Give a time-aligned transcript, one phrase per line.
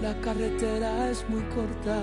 [0.00, 2.00] La carretera es muy corta.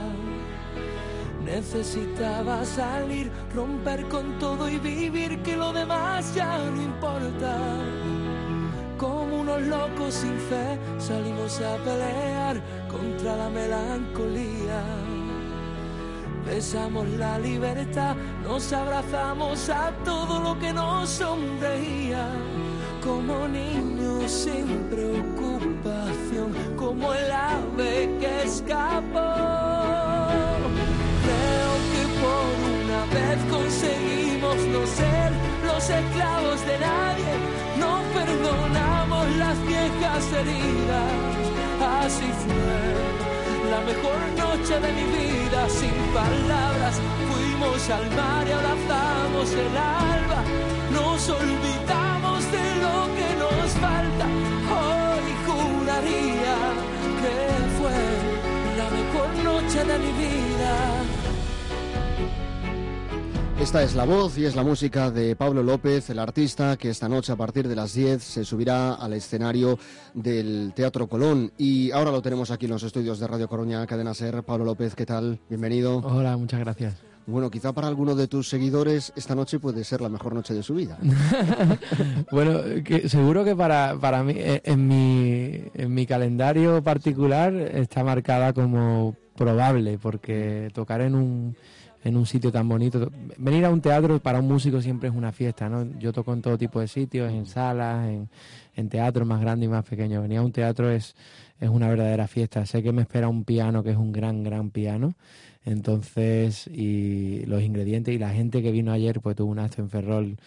[1.43, 7.57] Necesitaba salir, romper con todo y vivir que lo demás ya no importa.
[8.97, 14.83] Como unos locos sin fe salimos a pelear contra la melancolía.
[16.45, 22.27] Besamos la libertad, nos abrazamos a todo lo que nos sonreía
[23.03, 25.58] como niño sin preocupación,
[26.75, 29.33] como el ave que escapó.
[31.25, 32.47] Creo que por
[32.81, 35.31] una vez conseguimos no ser
[35.65, 37.33] los esclavos de nadie,
[37.79, 41.13] no perdonamos las viejas heridas,
[42.03, 42.99] así fue.
[43.71, 46.99] La mejor noche de mi vida, sin palabras,
[47.29, 50.43] fuimos al mar y abrazamos el alba,
[50.91, 52.08] nos olvidamos
[59.69, 61.03] noche de mi vida.
[63.61, 67.07] Esta es la voz y es la música de Pablo López, el artista que esta
[67.07, 69.77] noche a partir de las 10 se subirá al escenario
[70.15, 71.51] del Teatro Colón.
[71.57, 74.41] Y ahora lo tenemos aquí en los estudios de Radio Coruña, Cadena Ser.
[74.43, 75.39] Pablo López, ¿qué tal?
[75.49, 75.97] Bienvenido.
[75.97, 76.95] Hola, muchas gracias.
[77.27, 80.63] Bueno, quizá para alguno de tus seguidores esta noche puede ser la mejor noche de
[80.63, 80.97] su vida.
[82.31, 82.59] bueno,
[83.05, 89.15] seguro que para, para mí, eh, en mi, en mi calendario particular está marcada como
[89.39, 91.55] probable, porque tocar en un,
[92.03, 95.31] en un sitio tan bonito, venir a un teatro para un músico siempre es una
[95.31, 95.97] fiesta, ¿no?
[95.97, 98.29] Yo toco en todo tipo de sitios, en salas, en,
[98.75, 100.21] en teatros más grandes y más pequeños.
[100.21, 101.15] Venir a un teatro es,
[101.59, 102.65] es una verdadera fiesta.
[102.65, 105.15] Sé que me espera un piano que es un gran, gran piano
[105.65, 109.89] entonces, y los ingredientes y la gente que vino ayer, pues tuvo un acto en
[109.89, 110.37] Ferrol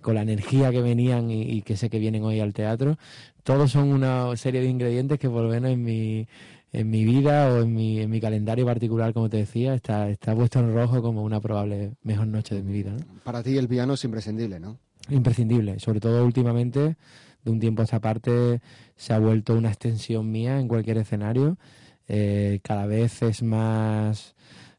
[0.00, 2.98] con la energía que venían y, que sé que vienen hoy al teatro.
[3.44, 6.26] Todos son una serie de ingredientes que por en mi,
[6.72, 10.34] en mi vida o en mi, en mi calendario particular, como te decía, está, está
[10.34, 12.96] puesto en rojo como una probable mejor noche de mi vida.
[13.24, 14.78] Para ti el piano es imprescindible, ¿no?
[15.10, 16.96] Imprescindible, sobre todo últimamente,
[17.44, 18.60] de un tiempo a esta parte,
[18.96, 21.58] se ha vuelto una extensión mía en cualquier escenario.
[22.08, 24.34] Eh, cada vez es más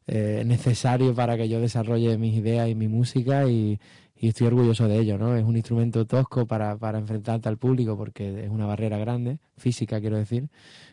[0.06, 3.78] eh, necesario para que yo desarrolle mis ideas y mi música y,
[4.20, 5.36] estoy orgulloso de ello, ¿no?
[5.36, 10.00] Es un instrumento tosco para, para enfrentarte al público porque es una barrera grande, física
[10.00, 10.48] quiero decir,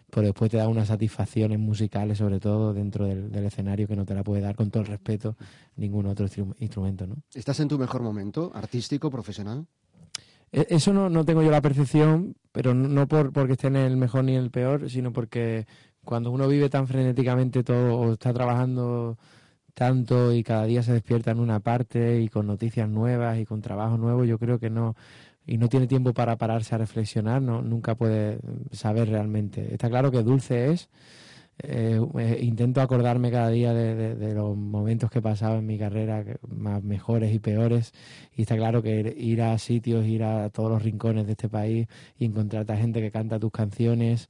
[0.10, 4.14] pero después te da unas satisfacciones musicales sobre todo dentro del, escenario que no te
[4.14, 5.36] la puede dar con todo el respeto
[5.78, 6.28] ningún otro
[6.60, 7.16] instrumento, ¿no?
[7.34, 9.66] ¿Estás en tu mejor momento, artístico, profesional?
[10.52, 13.98] E, eso no, no tengo yo la percepción, pero no por porque esté en el
[13.98, 15.66] mejor ni en el peor, sino porque
[16.04, 19.18] cuando uno vive tan frenéticamente todo o está trabajando
[19.74, 23.62] tanto y cada día se despierta en una parte y con noticias nuevas y con
[23.62, 24.96] trabajo nuevo, yo creo que no
[25.46, 28.40] y no tiene tiempo para pararse a reflexionar, no nunca puede
[28.72, 29.74] saber realmente.
[29.74, 30.90] Está claro que dulce es.
[31.64, 36.24] Eh, eh, intento acordarme cada día de, los momentos que he pasado en mi carrera,
[36.48, 37.94] más mejores y peores,
[38.36, 41.88] y está claro que ir a sitios, ir a todos los rincones de este país
[42.18, 44.30] y encontrar a gente que canta tus canciones,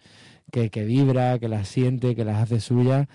[0.52, 3.08] que, que vibra, que las siente, que las hace suyas,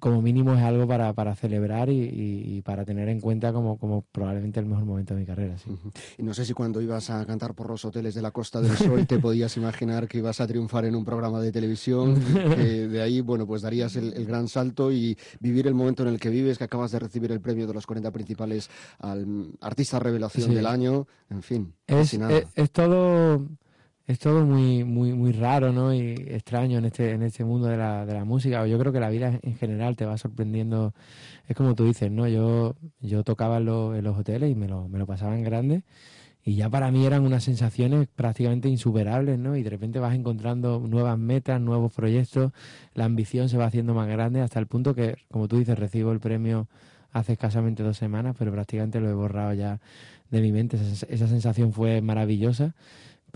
[0.00, 4.60] como mínimo es algo para, para celebrar y, para tener en cuenta como, como probablemente
[4.60, 5.56] el mejor momento de mi carrera.
[5.58, 5.70] Sí.
[6.18, 8.76] Y no sé si cuando ibas a cantar por los hoteles de la Costa del
[8.76, 12.20] Sol te podías imaginar que ibas a triunfar en un programa de televisión,
[12.54, 16.20] que de ahí, bueno, pues darías el, gran salto y vivir el momento en el
[16.20, 18.68] que vives, que acabas de recibir el premio de los 40 principales
[18.98, 21.74] al Artista Revelación del Año, en fin.
[21.86, 23.46] Es, es, es todo
[24.08, 25.92] es todo muy, muy, muy raro, ¿no?
[25.92, 28.66] Y extraño en este, en este mundo de la, de la música.
[28.66, 30.94] Yo creo que la vida en general te va sorprendiendo.
[31.46, 32.26] Es como tú dices, ¿no?
[32.26, 35.82] Yo, yo tocaba en, los hoteles y me lo, me lo pasaba en grande.
[36.44, 39.56] y ya para mí eran unas sensaciones prácticamente insuperables, ¿no?
[39.56, 42.52] Y de repente vas encontrando nuevas metas, nuevos proyectos,
[42.94, 46.12] la ambición se va haciendo más grande hasta el punto que, como tú dices, recibo
[46.12, 46.68] el premio
[47.12, 49.80] hace escasamente dos semanas, pero prácticamente lo he borrado ya
[50.30, 50.78] de mi mente.
[50.78, 52.74] esa sensación fue maravillosa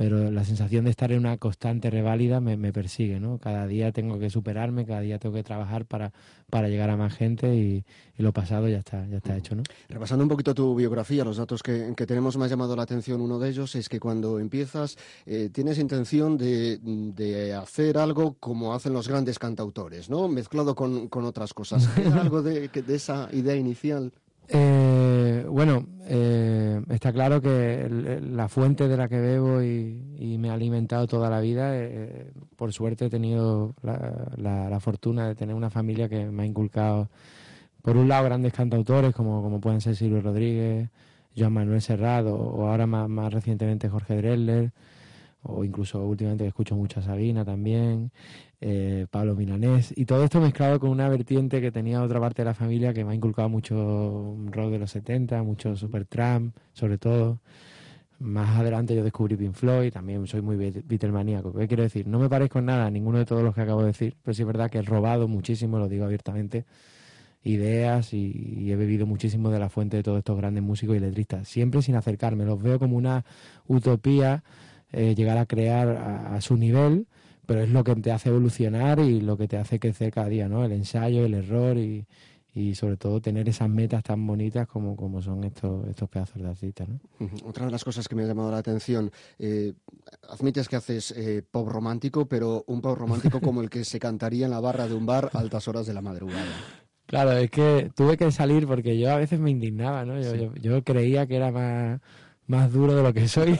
[0.03, 3.39] pero la sensación de estar en una constante reválida me, me, persigue, ¿no?
[3.39, 6.13] Cada día tengo que superarme, cada día tengo que trabajar para,
[6.51, 7.85] para llegar a más gente y,
[8.17, 9.63] lo pasado ya está, ya está hecho, ¿no?
[9.89, 13.21] Repasando un poquito tu biografía, los datos que, que tenemos me ha llamado la atención,
[13.21, 18.75] uno de ellos es que cuando empiezas eh, tienes intención de, de, hacer algo como
[18.75, 20.27] hacen los grandes cantautores, ¿no?
[20.27, 21.89] Mezclado con, con otras cosas.
[22.21, 24.13] algo de, de esa idea inicial?
[24.49, 30.55] Eh, bueno, eh, está claro que la fuente de la que bebo y, me ha
[30.55, 36.09] alimentado toda la vida, eh, por suerte he tenido la, fortuna de tener una familia
[36.09, 37.09] que me ha inculcado,
[37.83, 40.91] por un lado, grandes cantautores como, como pueden ser Silvio Rodríguez,
[41.37, 44.73] Joan Manuel Serrado o ahora más, más recientemente Jorge Drexler
[45.43, 48.11] o incluso últimamente escucho mucho a Sabina también,
[48.61, 52.47] eh, Pablo Milanés, y todo esto mezclado con una vertiente que tenía otra parte de
[52.47, 57.41] la familia que me ha inculcado mucho rock de los 70, mucho Supertramp, sobre todo.
[58.21, 61.53] Más adelante yo descubrí Pink Floyd, también soy muy Beatlemaníaco.
[61.53, 62.07] ¿Qué quiero decir?
[62.07, 64.33] No me parezco en nada a ninguno de todos los que acabo de decir, pero
[64.33, 66.65] sí es verdad que he robado muchísimo, lo digo abiertamente,
[67.43, 71.49] ideas y, he bebido muchísimo de la fuente de todos estos grandes músicos y letristas,
[71.49, 72.45] siempre sin acercarme.
[72.45, 73.25] Los veo como una
[73.67, 74.45] utopía
[74.93, 77.07] eh, llegar a crear a, su nivel,
[77.47, 80.49] pero es lo que te hace evolucionar y lo que te hace crecer cada día,
[80.49, 80.65] ¿no?
[80.65, 82.07] El ensayo, el error y,
[82.55, 86.49] y sobre todo tener esas metas tan bonitas como, como son estos, estos pedazos de
[86.49, 86.89] artistas.
[86.89, 87.01] ¿no?
[87.45, 89.73] Otra de las cosas que me ha llamado la atención, eh,
[90.29, 94.45] admites que haces eh, pop romántico, pero un pop romántico como el que se cantaría
[94.45, 96.53] en la barra de un bar a altas horas de la madrugada.
[97.07, 100.21] Claro, es que tuve que salir porque yo a veces me indignaba, ¿no?
[100.21, 102.01] yo, yo creía que era más
[102.47, 103.57] más duro de lo que soy,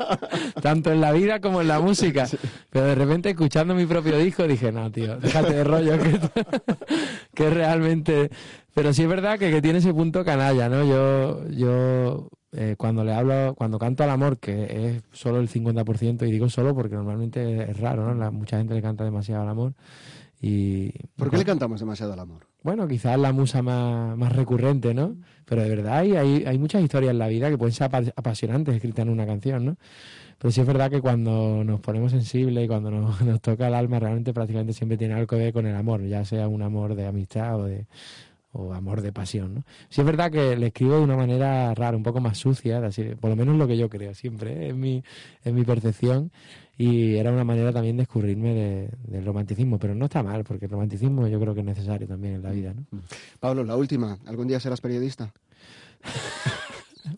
[0.62, 2.26] tanto en la vida como en la música.
[2.70, 6.20] Pero de repente escuchando mi propio disco dije, no, tío, déjate de rollo, que,
[7.34, 8.30] que realmente...
[8.74, 10.84] Pero sí es verdad que, que tiene ese punto canalla, ¿no?
[10.84, 16.26] Yo, yo eh, cuando le hablo, cuando canto al amor, que es solo el 50%,
[16.26, 18.32] y digo solo porque normalmente es raro, ¿no?
[18.32, 19.74] mucha gente le canta demasiado al amor.
[20.40, 22.46] Y, ¿Por qué le cantamos demasiado al amor?
[22.66, 25.14] Bueno, quizás la musa más, más recurrente, ¿no?
[25.44, 28.74] Pero de verdad hay, hay, hay, muchas historias en la vida que pueden ser apasionantes
[28.74, 29.76] escritas en una canción, ¿no?
[30.36, 33.74] Pero sí es verdad que cuando nos ponemos sensibles y cuando nos, nos toca el
[33.74, 36.96] alma, realmente prácticamente siempre tiene algo que ver con el amor, ya sea un amor
[36.96, 37.86] de amistad o de,
[38.56, 39.64] o amor de pasión, ¿no?
[39.88, 43.02] Sí es verdad que le escribo de una manera rara, un poco más sucia, así,
[43.20, 44.68] por lo menos lo que yo creo siempre, ¿eh?
[44.70, 45.02] es, mi,
[45.44, 46.30] es mi percepción
[46.78, 50.66] y era una manera también de escurrirme de, del romanticismo, pero no está mal, porque
[50.66, 52.84] el romanticismo yo creo que es necesario también en la vida, ¿no?
[53.40, 55.32] Pablo, la última, ¿algún día serás periodista?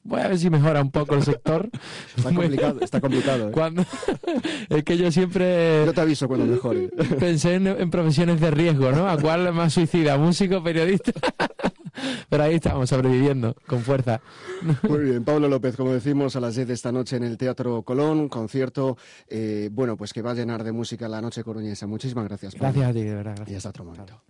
[0.04, 1.68] Voy a ver si mejora un poco el sector.
[2.16, 3.48] Está complicado, está complicado.
[3.48, 3.52] ¿eh?
[3.52, 3.84] Cuando,
[4.68, 5.84] es que yo siempre...
[5.86, 6.88] Yo te aviso cuando mejore.
[7.18, 9.08] Pensé en, profesiones de riesgo, ¿no?
[9.08, 10.16] ¿A cuál más suicida?
[10.16, 11.12] ¿Músico, periodista?
[12.28, 14.20] Pero ahí estamos, sobreviviendo, con fuerza.
[14.88, 17.82] Muy bien, Pablo López, como decimos, a las 10 de esta noche en el Teatro
[17.82, 18.96] Colón, concierto,
[19.28, 21.86] eh, bueno, pues que va a llenar de música la noche coruñesa.
[21.86, 22.54] Muchísimas gracias.
[22.54, 23.46] Gracias a ti, de verdad.
[23.46, 24.22] Y hasta otro momento.